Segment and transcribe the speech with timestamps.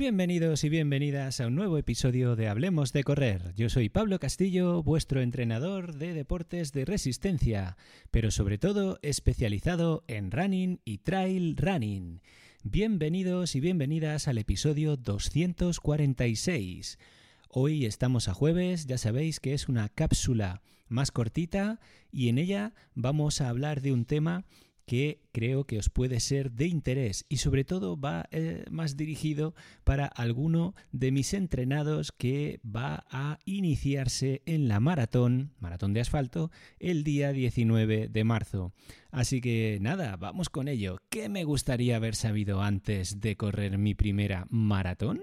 [0.00, 3.52] bienvenidos y bienvenidas a un nuevo episodio de Hablemos de Correr.
[3.54, 7.76] Yo soy Pablo Castillo, vuestro entrenador de deportes de resistencia,
[8.10, 12.22] pero sobre todo especializado en running y trail running.
[12.62, 16.98] Bienvenidos y bienvenidas al episodio 246.
[17.50, 21.78] Hoy estamos a jueves, ya sabéis que es una cápsula más cortita
[22.10, 24.46] y en ella vamos a hablar de un tema
[24.86, 29.54] que creo que os puede ser de interés y sobre todo va eh, más dirigido
[29.84, 36.50] para alguno de mis entrenados que va a iniciarse en la maratón, maratón de asfalto,
[36.78, 38.72] el día 19 de marzo.
[39.10, 40.98] Así que nada, vamos con ello.
[41.08, 45.22] ¿Qué me gustaría haber sabido antes de correr mi primera maratón?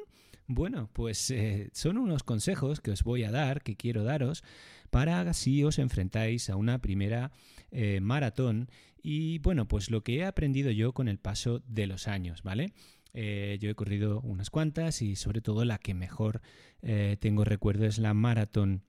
[0.49, 4.45] Bueno, pues eh, son unos consejos que os voy a dar, que quiero daros,
[4.89, 7.31] para si os enfrentáis a una primera
[7.69, 8.69] eh, maratón
[9.09, 12.73] y bueno, pues lo que he aprendido yo con el paso de los años, ¿vale?
[13.13, 16.41] Eh, yo he corrido unas cuantas y sobre todo la que mejor
[16.81, 18.83] eh, tengo recuerdo es la maratón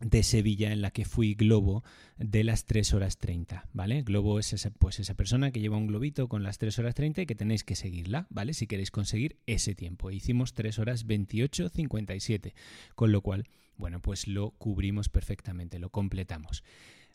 [0.00, 1.84] de Sevilla en la que fui globo
[2.16, 4.00] de las 3 horas 30, ¿vale?
[4.00, 7.20] Globo es esa, pues esa persona que lleva un globito con las 3 horas 30
[7.20, 8.54] y que tenéis que seguirla, ¿vale?
[8.54, 10.10] Si queréis conseguir ese tiempo.
[10.10, 12.54] Hicimos 3 horas 28, 57,
[12.94, 16.64] con lo cual, bueno, pues lo cubrimos perfectamente, lo completamos.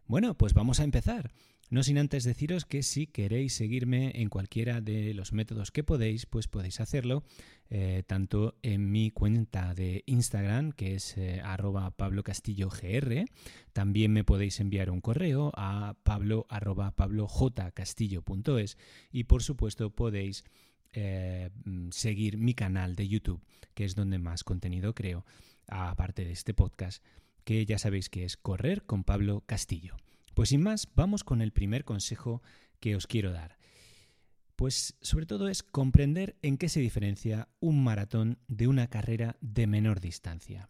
[0.05, 1.31] Bueno, pues vamos a empezar.
[1.69, 6.25] No sin antes deciros que si queréis seguirme en cualquiera de los métodos que podéis,
[6.25, 7.23] pues podéis hacerlo
[7.69, 13.25] eh, tanto en mi cuenta de Instagram, que es eh, arroba Pablo Castillo GR,
[13.73, 18.77] también me podéis enviar un correo a pablo arroba pablojcastillo.es
[19.11, 20.45] y por supuesto podéis
[20.93, 21.49] eh,
[21.91, 25.25] seguir mi canal de YouTube, que es donde más contenido creo,
[25.67, 27.03] aparte de este podcast,
[27.43, 29.97] que ya sabéis que es Correr con Pablo Castillo.
[30.37, 32.43] Pues sin más, vamos con el primer consejo
[32.79, 33.57] que os quiero dar.
[34.55, 39.65] Pues sobre todo es comprender en qué se diferencia un maratón de una carrera de
[39.65, 40.69] menor distancia.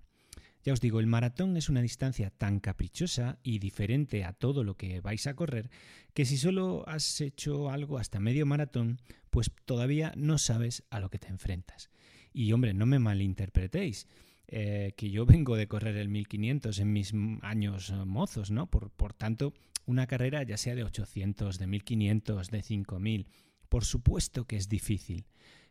[0.63, 4.77] Ya os digo, el maratón es una distancia tan caprichosa y diferente a todo lo
[4.77, 5.69] que vais a correr
[6.13, 9.01] que si solo has hecho algo hasta medio maratón,
[9.31, 11.89] pues todavía no sabes a lo que te enfrentas.
[12.31, 14.07] Y hombre, no me malinterpretéis.
[14.49, 18.69] Eh, que yo vengo de correr el 1500 en mis años eh, mozos, ¿no?
[18.69, 19.53] Por, por tanto,
[19.85, 23.27] una carrera ya sea de 800, de 1500, de 5000,
[23.67, 25.25] por supuesto que es difícil,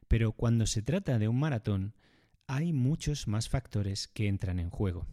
[0.09, 1.94] pero cuando se trata de un maratón,
[2.47, 5.06] hay muchos más factores que entran en juego.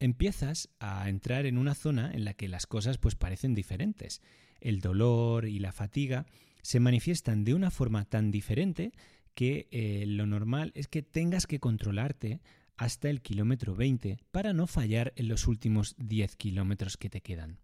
[0.00, 4.20] Empiezas a entrar en una zona en la que las cosas pues parecen diferentes.
[4.60, 6.26] El dolor y la fatiga
[6.62, 8.92] se manifiestan de una forma tan diferente
[9.34, 12.40] que eh, lo normal es que tengas que controlarte
[12.76, 17.58] hasta el kilómetro 20 para no fallar en los últimos 10 kilómetros que te quedan.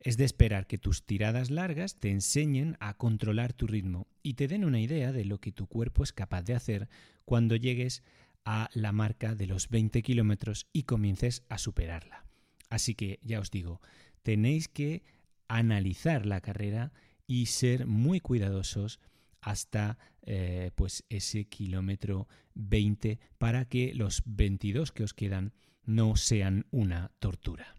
[0.00, 4.48] Es de esperar que tus tiradas largas te enseñen a controlar tu ritmo y te
[4.48, 6.88] den una idea de lo que tu cuerpo es capaz de hacer
[7.26, 8.02] cuando llegues
[8.46, 12.24] a la marca de los 20 kilómetros y comiences a superarla.
[12.70, 13.82] Así que ya os digo,
[14.22, 15.02] tenéis que
[15.48, 16.92] analizar la carrera
[17.26, 19.00] y ser muy cuidadosos
[19.40, 25.52] hasta eh, pues ese kilómetro 20 para que los 22 que os quedan
[25.84, 27.74] no sean una tortura.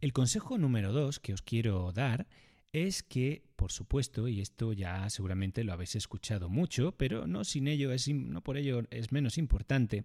[0.00, 2.28] El consejo número 2 que os quiero dar
[2.72, 7.66] es que, por supuesto, y esto ya seguramente lo habéis escuchado mucho, pero no sin
[7.66, 10.04] ello es no por ello es menos importante,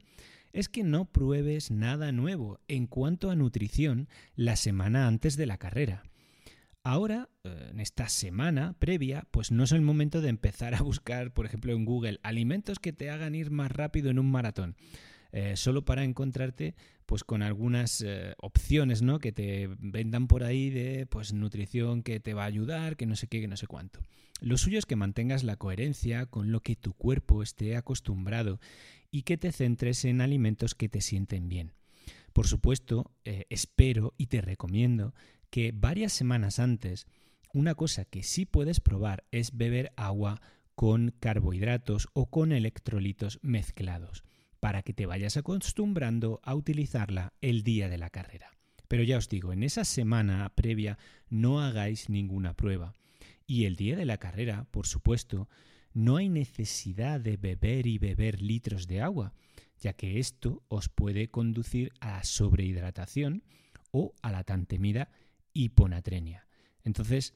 [0.54, 5.58] es que no pruebes nada nuevo en cuanto a nutrición la semana antes de la
[5.58, 6.04] carrera.
[6.86, 11.34] Ahora, eh, en esta semana previa, pues no es el momento de empezar a buscar,
[11.34, 14.76] por ejemplo, en Google, alimentos que te hagan ir más rápido en un maratón.
[15.36, 16.76] eh, solo para encontrarte
[17.08, 19.18] pues con algunas eh, opciones ¿no?
[19.20, 23.16] que te vendan por ahí de pues nutrición que te va a ayudar, que no
[23.16, 24.00] sé qué, que no sé cuánto.
[24.42, 28.60] Lo suyo es que mantengas la coherencia con lo que tu cuerpo esté acostumbrado
[29.10, 31.74] y que te centres en alimentos que te sienten bien.
[32.34, 35.14] Por supuesto, eh, espero y te recomiendo
[35.52, 37.06] que varias semanas antes,
[37.54, 40.42] una cosa que sí puedes probar es beber agua
[40.74, 44.24] con carbohidratos o con electrolitos mezclados,
[44.60, 48.50] para que te vayas acostumbrando a utilizarla el día de la carrera.
[48.88, 50.98] Pero ya os digo, en esa semana previa
[51.30, 52.94] no hagáis ninguna prueba.
[53.46, 55.50] Y el día de la carrera, por supuesto,
[55.94, 59.34] no hay necesidad de beber y beber litros de agua,
[59.80, 63.44] ya que esto os puede conducir a la sobrehidratación
[63.92, 65.10] o a la tan temida
[65.54, 66.48] hiponatremia.
[66.84, 67.34] Entonces,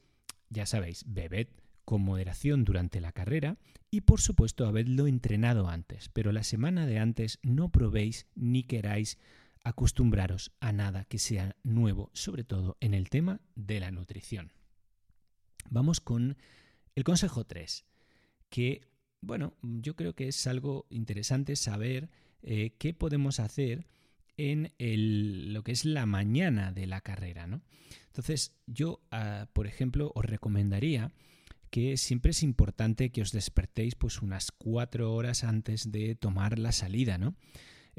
[0.50, 1.48] ya sabéis, bebed
[1.86, 3.57] con moderación durante la carrera
[3.89, 9.18] y por supuesto habedlo entrenado antes, pero la semana de antes no probéis ni queráis
[9.63, 14.51] acostumbraros a nada que sea nuevo, sobre todo en el tema de la nutrición.
[15.69, 16.38] Vamos con
[16.95, 17.86] el consejo 3,
[18.50, 18.82] que
[19.22, 22.10] bueno, yo creo que es algo interesante saber
[22.42, 23.88] eh, qué podemos hacer
[24.38, 24.72] en
[25.54, 27.48] lo que es la mañana de la carrera.
[27.48, 27.62] ¿no?
[28.08, 31.12] Entonces, yo, ah, por ejemplo, os recomendaría
[31.72, 36.72] que siempre es importante que os despertéis pues unas cuatro horas antes de tomar la
[36.72, 37.36] salida, ¿no?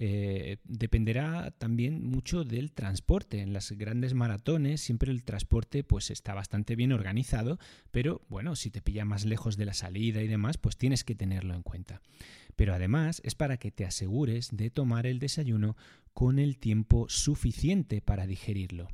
[0.01, 3.41] Eh, dependerá también mucho del transporte.
[3.41, 7.59] En las grandes maratones siempre el transporte pues está bastante bien organizado,
[7.91, 11.17] pero bueno, si te pilla más lejos de la salida y demás, pues tienes que
[11.17, 12.01] tenerlo en cuenta.
[12.55, 15.77] Pero además es para que te asegures de tomar el desayuno
[16.15, 18.87] con el tiempo suficiente para digerirlo.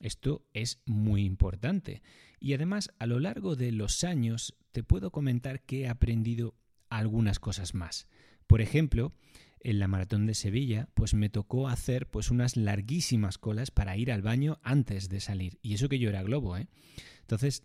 [0.00, 2.02] Esto es muy importante.
[2.40, 6.56] Y además, a lo largo de los años, te puedo comentar que he aprendido
[6.88, 8.08] algunas cosas más.
[8.48, 9.12] Por ejemplo,
[9.60, 14.12] en la maratón de Sevilla, pues me tocó hacer pues unas larguísimas colas para ir
[14.12, 15.58] al baño antes de salir.
[15.62, 16.68] Y eso que yo era globo, ¿eh?
[17.20, 17.62] Entonces,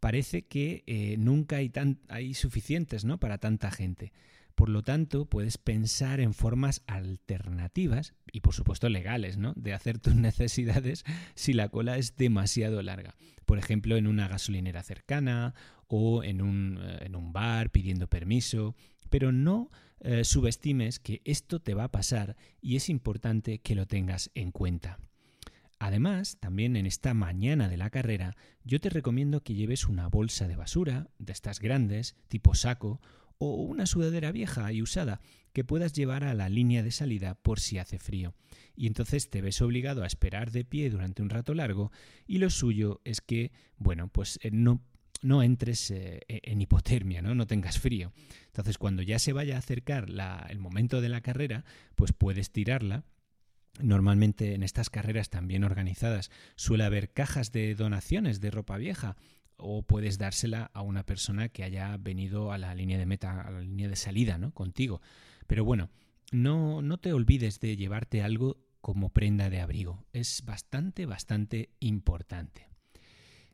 [0.00, 3.18] parece que eh, nunca hay, tan, hay suficientes, ¿no?
[3.18, 4.12] Para tanta gente.
[4.54, 9.52] Por lo tanto, puedes pensar en formas alternativas y por supuesto legales, ¿no?
[9.56, 11.04] De hacer tus necesidades
[11.34, 13.16] si la cola es demasiado larga.
[13.46, 15.54] Por ejemplo, en una gasolinera cercana
[15.88, 18.76] o en un, eh, en un bar pidiendo permiso.
[19.14, 19.70] Pero no
[20.00, 24.50] eh, subestimes que esto te va a pasar y es importante que lo tengas en
[24.50, 24.98] cuenta.
[25.78, 30.48] Además, también en esta mañana de la carrera, yo te recomiendo que lleves una bolsa
[30.48, 33.00] de basura, de estas grandes, tipo saco,
[33.38, 35.20] o una sudadera vieja y usada
[35.52, 38.34] que puedas llevar a la línea de salida por si hace frío.
[38.74, 41.92] Y entonces te ves obligado a esperar de pie durante un rato largo
[42.26, 44.82] y lo suyo es que, bueno, pues eh, no
[45.24, 47.46] no entres eh, e-, en hipotermia, ¿no?
[47.46, 48.12] tengas frío.
[48.46, 50.06] Entonces, cuando ya se vaya a acercar
[50.48, 53.04] el momento de la carrera, pues puedes tirarla.
[53.80, 59.16] Normalmente en estas carreras tan bien organizadas suele haber cajas de donaciones de ropa vieja
[59.56, 63.50] o puedes dársela a una persona que haya venido a la línea de meta, a
[63.50, 64.52] la línea de salida, ¿no?
[64.52, 65.00] Contigo.
[65.48, 65.90] Pero bueno,
[66.30, 70.04] no, no te olvides de llevarte algo como prenda de abrigo.
[70.12, 72.73] Es bastante, bastante importante.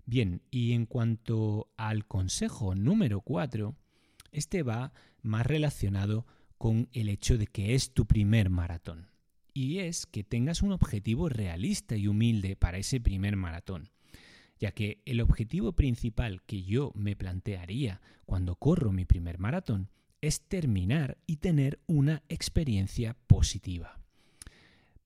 [0.06, 3.76] Bien, y en cuanto al consejo número 4,
[4.32, 4.92] este va
[5.22, 6.26] más relacionado
[6.58, 9.08] con el hecho de que es tu primer maratón.
[9.52, 13.90] Y es que tengas un objetivo realista y humilde para ese primer maratón,
[14.58, 20.42] ya que el objetivo principal que yo me plantearía cuando corro mi primer maratón es
[20.42, 23.99] terminar y tener una experiencia positiva.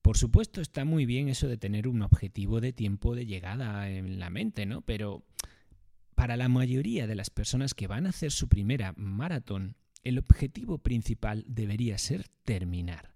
[0.05, 4.19] Por supuesto está muy bien eso de tener un objetivo de tiempo de llegada en
[4.19, 4.81] la mente, ¿no?
[4.81, 5.25] Pero
[6.13, 10.77] para la mayoría de las personas que van a hacer su primera maratón, el objetivo
[10.77, 13.15] principal debería ser terminar.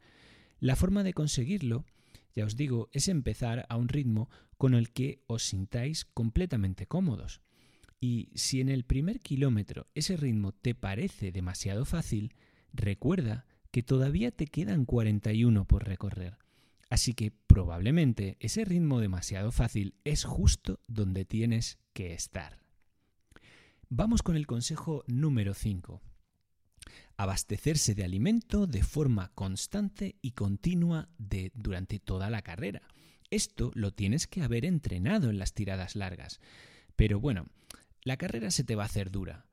[0.60, 1.86] La forma de conseguirlo,
[2.34, 4.27] ya os digo, es empezar a un ritmo
[4.58, 7.41] con el que os sintáis completamente cómodos.
[8.00, 12.34] Y si en el primer kilómetro ese ritmo te parece demasiado fácil,
[12.74, 16.49] recuerda que todavía te quedan 41 por recorrer.
[16.89, 22.60] Así que probablemente ese ritmo demasiado fácil es justo donde tienes que estar.
[23.89, 26.01] Vamos con el consejo número 5.
[27.17, 31.10] Abastecerse de alimento de forma constante y continua
[31.53, 32.81] durante toda la carrera.
[33.29, 36.39] Esto lo tienes que haber entrenado en las tiradas largas.
[36.96, 37.46] Pero bueno,
[38.03, 39.46] la carrera se te va a hacer dura.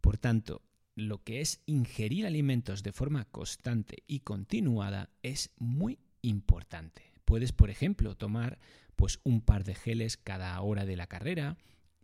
[0.00, 0.62] Por tanto,
[0.94, 7.12] lo que es ingerir alimentos de forma constante y continuada es muy importante.
[7.24, 8.58] Puedes, por ejemplo, tomar
[8.96, 11.56] pues un par de geles cada hora de la carrera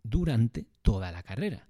[0.03, 1.67] durante toda la carrera.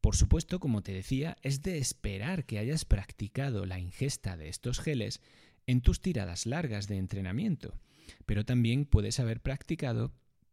[0.00, 4.80] Por supuesto, como te decía, es de esperar que hayas practicado la ingesta de estos
[4.80, 5.20] geles
[5.66, 7.78] en tus tiradas largas de entrenamiento,
[8.24, 10.12] pero también puedes haber practicado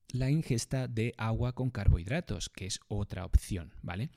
[0.09, 4.09] la ingesta de agua con carbohidratos, que es otra opción, ¿vale?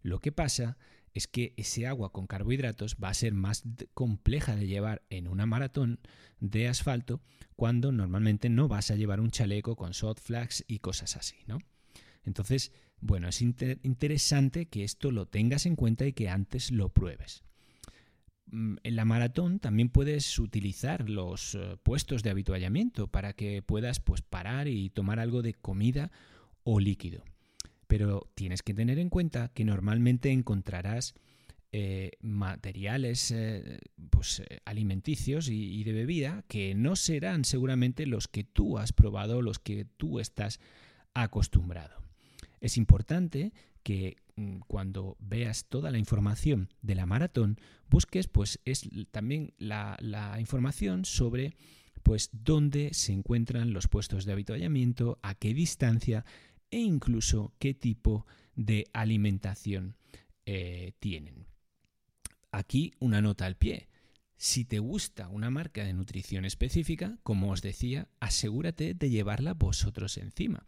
[0.00, 0.78] Lo que pasa
[1.14, 5.46] es que ese agua con carbohidratos va a ser más compleja de llevar en una
[5.46, 6.00] maratón
[6.40, 7.20] de asfalto
[7.56, 11.58] cuando normalmente no vas a llevar un chaleco con soft flags y cosas así, ¿no?
[12.24, 17.42] Entonces, bueno, es interesante que esto lo tengas en cuenta y que antes lo pruebes.
[18.50, 24.00] Mm, en la maratón también puedes utilizar los eh, puestos de habituallamiento para que puedas
[24.00, 26.10] pues, parar y tomar algo de comida
[26.64, 27.22] o líquido.
[27.88, 31.14] Pero tienes que tener en cuenta que normalmente encontrarás
[31.70, 33.78] eh, materiales eh,
[34.08, 39.58] pues, alimenticios y, de bebida que no serán seguramente los que tú has probado, los
[39.58, 40.60] que tú estás
[41.12, 42.02] acostumbrado.
[42.60, 43.52] Es importante
[43.82, 49.98] que mm, cuando veas toda la información de la maratón, busques pues es también la,
[50.40, 51.54] información sobre
[52.02, 56.24] pues dónde se encuentran los puestos de habituallamiento, a qué distancia
[56.70, 59.96] e incluso qué tipo de alimentación
[60.46, 61.46] eh, tienen.
[62.50, 63.88] Aquí una nota al pie.
[64.36, 70.16] Si te gusta una marca de nutrición específica, como os decía, asegúrate de llevarla vosotros
[70.16, 70.64] encima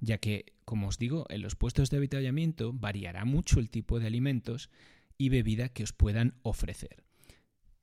[0.00, 4.06] ya que, como os digo, en los puestos de avituallamiento variará mucho el tipo de
[4.06, 4.70] alimentos
[5.16, 7.04] y bebida que os puedan ofrecer.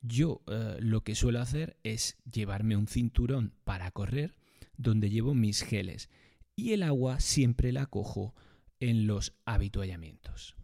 [0.02, 4.36] Yo eh, lo que suelo hacer es llevarme un cinturón para correr
[4.78, 6.10] donde llevo mis geles
[6.56, 8.34] y el agua siempre la cojo
[8.80, 10.56] en los avituallamientos.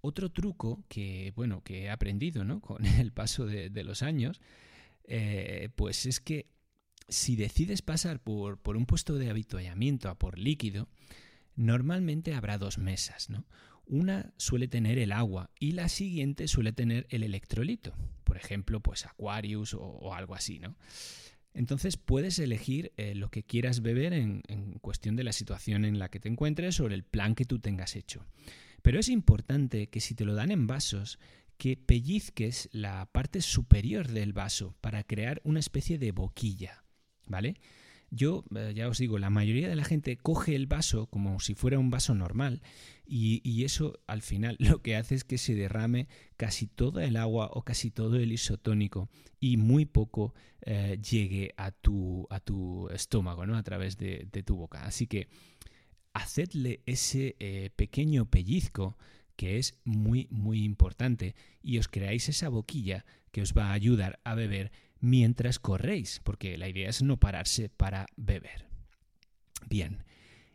[0.00, 2.60] Otro truco que, bueno, que he aprendido ¿no?
[2.62, 4.40] con el paso de, los años,
[5.04, 6.46] eh, pues es que
[7.08, 10.88] si decides pasar por, un puesto de habituallamiento a por líquido,
[11.56, 13.46] normalmente habrá dos mesas, ¿no?
[13.86, 19.06] Una suele tener el agua y la siguiente suele tener el electrolito, por ejemplo, pues
[19.06, 20.76] Aquarius o, algo así, ¿no?
[21.54, 25.98] Entonces puedes elegir eh, lo que quieras beber en, en cuestión de la situación en
[25.98, 28.26] la que te encuentres o el plan que tú tengas hecho.
[28.82, 31.18] Pero es importante que si te lo dan en vasos,
[31.56, 36.84] que pellizques la parte superior del vaso para crear una especie de boquilla.
[37.28, 37.56] ¿vale?
[38.10, 41.54] Yo, eh, ya os digo, la mayoría de la gente coge el vaso como si
[41.54, 42.62] fuera un vaso normal
[43.06, 47.50] y, eso al final lo que hace es que se derrame casi toda el agua
[47.52, 49.08] o casi todo el isotónico
[49.40, 53.56] y muy poco eh, llegue a tu, a tu estómago, ¿no?
[53.56, 54.84] A través de, tu boca.
[54.84, 55.28] Así que
[56.14, 58.96] hacedle ese eh, pequeño pellizco
[59.36, 64.18] que es muy, muy importante y os creáis esa boquilla que os va a ayudar
[64.24, 68.66] a beber mientras corréis, porque la idea es no pararse para beber.
[69.68, 70.04] Bien,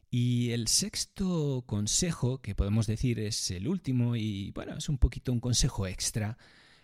[0.09, 5.31] y el sexto consejo, que podemos decir es el último y bueno, es un poquito
[5.33, 6.37] un consejo extra,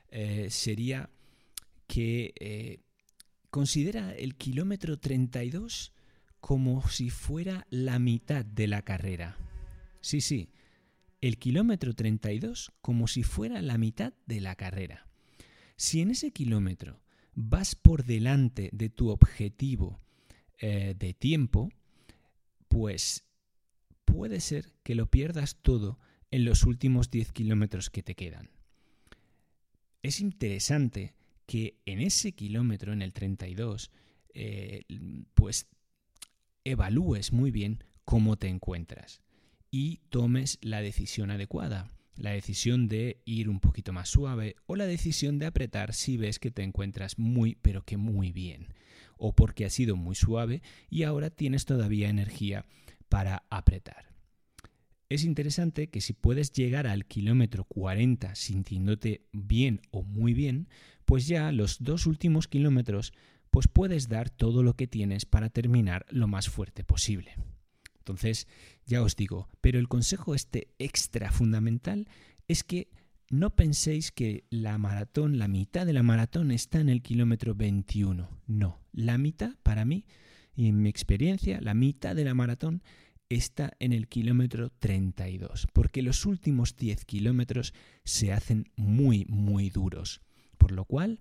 [0.10, 1.10] eh, sería
[1.86, 2.80] que eh,
[3.50, 5.94] considera el kilómetro 32
[6.40, 9.38] como si fuera la mitad de la carrera.
[10.02, 10.50] Sí, sí,
[11.22, 15.08] el kilómetro 32 como si fuera la mitad de la carrera.
[15.76, 17.00] Si en ese kilómetro
[17.42, 20.02] vas por delante de tu objetivo
[20.58, 21.70] eh, de tiempo,
[22.68, 23.24] pues
[24.04, 26.00] puede ser que lo pierdas todo
[26.32, 28.50] en los últimos 10 kilómetros que te quedan.
[30.04, 31.14] Es interesante
[31.46, 33.90] que en ese kilómetro, en el 32,
[34.34, 34.84] eh,
[35.34, 35.70] pues
[36.66, 39.22] evalúes muy bien cómo te encuentras
[39.72, 44.86] y tomes la decisión adecuada la decisión de ir un poquito más suave o la
[44.86, 48.68] decisión de apretar si ves que te encuentras muy pero que muy bien
[49.18, 52.66] o porque has sido muy suave y ahora tienes todavía energía
[53.10, 54.10] para apretar.
[55.10, 60.70] Es interesante que si puedes llegar al kilómetro 40 sintiéndote bien o muy bien,
[61.06, 63.14] pues ya los dos últimos kilómetros
[63.50, 67.36] pues puedes dar todo lo que tienes para terminar lo más fuerte posible.
[68.00, 68.48] Entonces,
[68.86, 72.08] ya os digo, pero el consejo este extra fundamental
[72.48, 72.90] es que
[73.30, 78.28] no penséis que la maratón, la mitad de la maratón está en el kilómetro 21.
[78.48, 80.06] No, la mitad para mí,
[80.56, 82.82] y en mi experiencia, la mitad de la maratón
[83.30, 90.22] está en el kilómetro 32, porque los últimos 10 kilómetros se hacen muy, muy duros.
[90.58, 91.20] Por lo cual,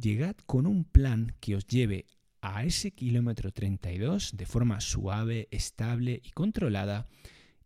[0.00, 2.06] llegad con un plan que os lleve
[2.40, 7.08] a ese kilómetro 32 de forma suave, estable y controlada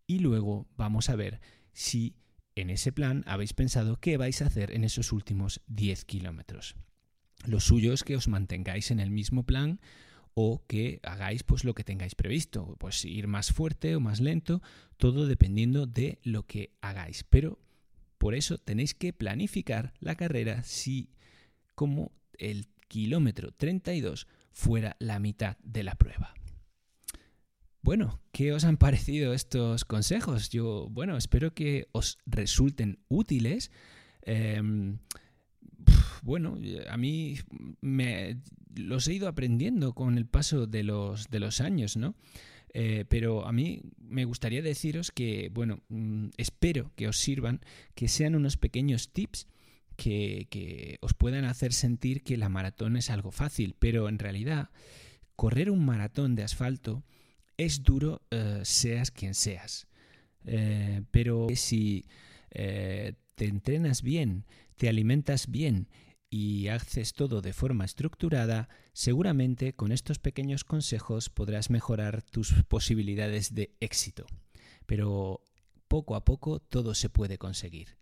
[0.07, 1.41] y luego vamos a ver
[1.73, 2.15] si
[2.55, 6.75] en ese plan habéis pensado qué vais a hacer en esos últimos 10 kilómetros.
[7.45, 9.79] Lo suyo es que os mantengáis en el mismo plan
[10.33, 14.61] o que hagáis pues lo que tengáis previsto, pues ir más fuerte o más lento,
[14.97, 17.23] todo dependiendo de lo que hagáis.
[17.23, 17.59] Pero
[18.17, 21.09] por eso tenéis que planificar la carrera si
[21.75, 26.33] como el kilómetro 32 fuera la mitad de la prueba.
[27.81, 30.49] Bueno, ¿qué os han parecido estos consejos?
[30.49, 33.71] Yo, bueno, espero que os resulten útiles.
[34.21, 34.99] Em,
[36.21, 36.57] bueno,
[36.89, 37.39] a mí
[37.81, 38.41] me,
[38.73, 42.15] los he ido aprendiendo con el paso de los, de los años, ¿no?
[42.73, 47.59] Eh, pero a mí me gustaría deciros que, bueno, mm, espero que os sirvan,
[47.95, 49.47] que sean unos pequeños tips
[49.93, 54.69] que, os puedan hacer sentir que la maratón es algo fácil, pero en realidad
[55.35, 57.03] correr un maratón de asfalto
[57.57, 59.87] es duro eh, seas quien seas.
[60.45, 62.05] Eh, pero si
[62.49, 64.45] te entrenas bien,
[64.75, 65.87] te alimentas bien
[66.29, 73.53] y haces todo de forma estructurada, seguramente con estos pequeños consejos podrás mejorar tus posibilidades
[73.53, 74.25] de éxito.
[74.87, 75.43] Pero
[75.87, 77.97] poco a poco todo se puede conseguir.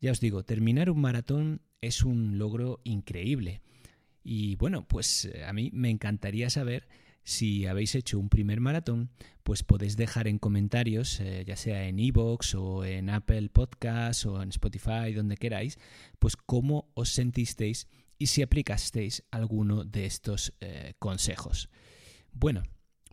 [0.00, 3.62] Ya os digo, terminar un maratón es un logro increíble.
[4.22, 6.88] Y bueno, pues eh, a mí me encantaría saber
[7.22, 9.10] si habéis hecho un primer maratón,
[9.42, 14.42] pues podéis dejar en comentarios, eh, ya sea en iVoox o en Apple Podcasts o
[14.42, 15.78] en Spotify, donde queráis,
[16.20, 17.88] pues cómo os sentisteis
[18.18, 21.68] y si aplicasteis alguno de estos eh, consejos.
[22.32, 22.62] Bueno,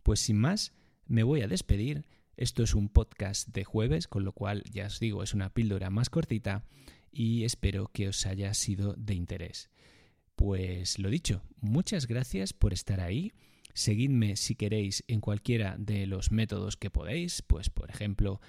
[0.04, 0.74] pues sin más,
[1.08, 2.06] me voy a despedir.
[2.36, 5.90] Esto es un podcast de jueves, con lo cual ya os digo, es una píldora
[5.90, 6.64] más cortita
[7.12, 9.70] y espero que os haya sido de interés.
[10.36, 13.34] Pues lo dicho, muchas gracias por estar ahí
[13.74, 18.40] Seguidme si queréis en cualquiera de los métodos que podéis, pues por ejemplo,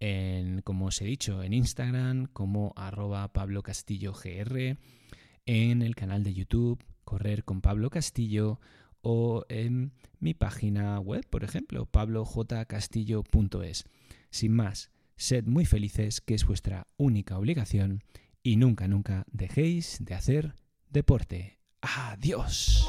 [0.00, 4.76] en, como os he dicho, en Instagram como arroba Pablo Castillo GR,
[5.46, 8.60] en el canal de YouTube Correr con Pablo Castillo
[9.02, 13.84] o en mi página web, por ejemplo, pablojcastillo.es.
[14.30, 18.02] Sin más, sed muy felices, que es vuestra única obligación,
[18.42, 20.54] y nunca, nunca dejéis de hacer
[20.88, 21.58] deporte.
[21.80, 22.88] Adiós.